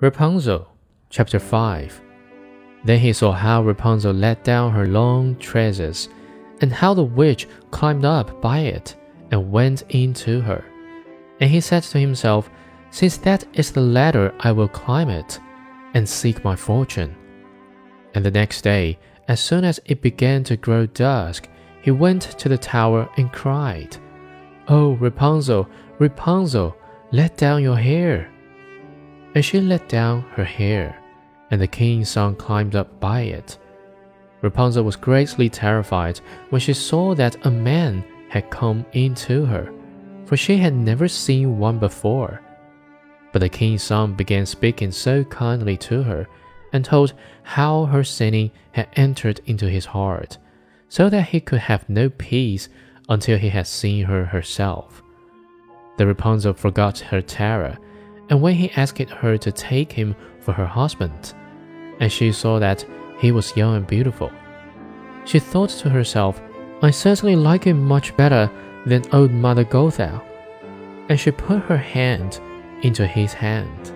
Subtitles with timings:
[0.00, 0.66] Rapunzel,
[1.10, 2.00] chapter 5.
[2.86, 6.08] Then he saw how Rapunzel let down her long tresses,
[6.62, 8.96] and how the witch climbed up by it
[9.30, 10.64] and went in to her.
[11.40, 12.48] And he said to himself,
[12.90, 15.38] Since that is the ladder, I will climb it
[15.92, 17.14] and seek my fortune.
[18.14, 18.98] And the next day,
[19.28, 21.46] as soon as it began to grow dusk,
[21.82, 23.98] he went to the tower and cried,
[24.66, 26.74] Oh, Rapunzel, Rapunzel,
[27.12, 28.32] let down your hair
[29.34, 30.98] and she let down her hair,
[31.50, 33.58] and the king's son climbed up by it.
[34.42, 39.72] Rapunzel was greatly terrified when she saw that a man had come in to her,
[40.24, 42.40] for she had never seen one before.
[43.32, 46.26] But the king's son began speaking so kindly to her,
[46.72, 47.12] and told
[47.42, 50.38] how her sinning had entered into his heart,
[50.88, 52.68] so that he could have no peace
[53.08, 55.02] until he had seen her herself.
[55.98, 57.76] The Rapunzel forgot her terror
[58.30, 61.34] and when he asked her to take him for her husband,
[61.98, 62.86] and she saw that
[63.18, 64.30] he was young and beautiful,
[65.24, 66.40] she thought to herself,
[66.82, 68.50] I certainly like him much better
[68.86, 70.22] than old Mother Gothel,
[71.08, 72.40] and she put her hand
[72.82, 73.92] into his hand.